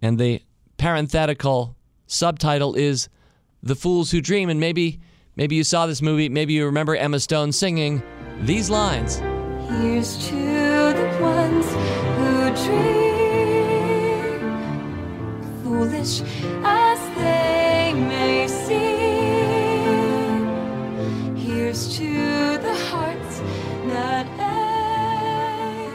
and 0.00 0.18
the 0.18 0.42
parenthetical 0.78 1.76
subtitle 2.06 2.74
is 2.74 3.08
The 3.62 3.74
Fools 3.76 4.10
Who 4.10 4.20
Dream. 4.20 4.48
And 4.48 4.58
maybe 4.58 5.00
maybe 5.36 5.54
you 5.56 5.64
saw 5.64 5.86
this 5.86 6.02
movie, 6.02 6.28
maybe 6.28 6.54
you 6.54 6.66
remember 6.66 6.96
Emma 6.96 7.20
Stone 7.20 7.52
singing 7.52 8.02
these 8.40 8.70
lines. 8.70 9.16
Here's 9.68 10.26
to 10.28 10.34
the 10.34 11.18
ones 11.20 11.66
who 11.66 12.66
dream, 12.66 13.01
foolish 15.84 16.22
as 16.64 16.98
they 17.16 17.92
may 17.94 18.46
seem. 18.46 18.76
Here's 21.36 21.96
to 21.96 22.58
the 22.58 22.74
hearts 22.90 23.40
that 23.88 24.26
ache. 24.38 25.90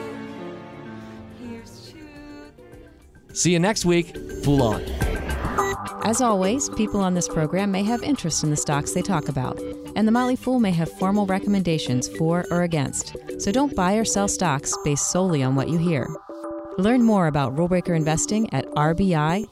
Here's 1.41 1.91
to 1.91 1.98
See 3.33 3.51
you 3.53 3.59
next 3.59 3.85
week. 3.85 4.18
Fool 4.44 4.62
on. 4.62 4.81
As 6.03 6.22
always, 6.22 6.70
people 6.70 7.01
on 7.01 7.14
this 7.16 7.27
program 7.27 7.72
may 7.72 7.83
have 7.83 8.01
interest 8.01 8.44
in 8.44 8.50
the 8.50 8.55
stocks 8.55 8.94
they 8.94 9.01
talk 9.01 9.27
about, 9.27 9.59
and 9.96 10.07
the 10.07 10.12
Motley 10.12 10.38
Fool 10.38 10.59
may 10.59 10.72
have 10.72 10.90
formal 10.90 11.25
recommendations 11.25 12.07
for 12.18 12.46
or 12.50 12.64
against. 12.64 13.16
So 13.40 13.51
don't 13.51 13.75
buy 13.75 13.96
or 13.96 14.05
sell 14.05 14.29
stocks 14.29 14.74
based 14.83 15.12
solely 15.12 15.44
on 15.44 15.55
what 15.55 15.68
you 15.70 15.77
hear. 15.77 16.07
Learn 16.77 17.03
more 17.03 17.27
about 17.27 17.57
rule 17.57 17.68
breaker 17.68 17.94
investing 17.94 18.51
at 18.53 18.66
rbi.fool.com. 18.72 19.48